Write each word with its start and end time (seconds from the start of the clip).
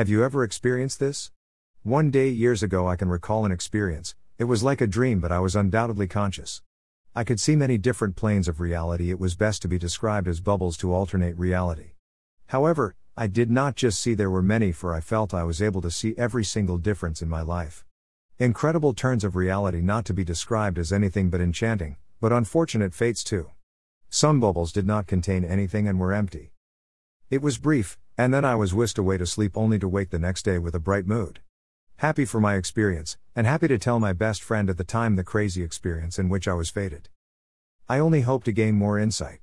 Have 0.00 0.08
you 0.08 0.24
ever 0.24 0.42
experienced 0.42 0.98
this? 0.98 1.30
One 1.82 2.10
day 2.10 2.30
years 2.30 2.62
ago, 2.62 2.88
I 2.88 2.96
can 2.96 3.10
recall 3.10 3.44
an 3.44 3.52
experience. 3.52 4.14
It 4.38 4.44
was 4.44 4.62
like 4.62 4.80
a 4.80 4.86
dream, 4.86 5.20
but 5.20 5.30
I 5.30 5.40
was 5.40 5.54
undoubtedly 5.54 6.08
conscious. 6.08 6.62
I 7.14 7.22
could 7.22 7.38
see 7.38 7.54
many 7.54 7.76
different 7.76 8.16
planes 8.16 8.48
of 8.48 8.60
reality. 8.60 9.10
It 9.10 9.20
was 9.20 9.36
best 9.36 9.60
to 9.60 9.68
be 9.68 9.76
described 9.76 10.26
as 10.26 10.40
bubbles 10.40 10.78
to 10.78 10.94
alternate 10.94 11.36
reality. 11.36 11.90
However, 12.46 12.96
I 13.14 13.26
did 13.26 13.50
not 13.50 13.76
just 13.76 14.00
see 14.00 14.14
there 14.14 14.30
were 14.30 14.40
many, 14.40 14.72
for 14.72 14.94
I 14.94 15.02
felt 15.02 15.34
I 15.34 15.42
was 15.42 15.60
able 15.60 15.82
to 15.82 15.90
see 15.90 16.14
every 16.16 16.44
single 16.44 16.78
difference 16.78 17.20
in 17.20 17.28
my 17.28 17.42
life. 17.42 17.84
Incredible 18.38 18.94
turns 18.94 19.22
of 19.22 19.36
reality 19.36 19.82
not 19.82 20.06
to 20.06 20.14
be 20.14 20.24
described 20.24 20.78
as 20.78 20.94
anything 20.94 21.28
but 21.28 21.42
enchanting, 21.42 21.96
but 22.22 22.32
unfortunate 22.32 22.94
fates 22.94 23.22
too. 23.22 23.50
Some 24.08 24.40
bubbles 24.40 24.72
did 24.72 24.86
not 24.86 25.06
contain 25.06 25.44
anything 25.44 25.86
and 25.86 26.00
were 26.00 26.14
empty. 26.14 26.52
It 27.28 27.42
was 27.42 27.58
brief, 27.58 27.98
and 28.20 28.34
then 28.34 28.44
I 28.44 28.54
was 28.54 28.74
whisked 28.74 28.98
away 28.98 29.16
to 29.16 29.24
sleep 29.24 29.56
only 29.56 29.78
to 29.78 29.88
wake 29.88 30.10
the 30.10 30.18
next 30.18 30.42
day 30.42 30.58
with 30.58 30.74
a 30.74 30.78
bright 30.78 31.06
mood. 31.06 31.40
Happy 31.96 32.26
for 32.26 32.38
my 32.38 32.56
experience, 32.56 33.16
and 33.34 33.46
happy 33.46 33.66
to 33.68 33.78
tell 33.78 33.98
my 33.98 34.12
best 34.12 34.42
friend 34.42 34.68
at 34.68 34.76
the 34.76 34.84
time 34.84 35.16
the 35.16 35.24
crazy 35.24 35.62
experience 35.62 36.18
in 36.18 36.28
which 36.28 36.46
I 36.46 36.52
was 36.52 36.68
fated. 36.68 37.08
I 37.88 37.98
only 37.98 38.20
hope 38.20 38.44
to 38.44 38.52
gain 38.52 38.74
more 38.74 38.98
insight. 38.98 39.38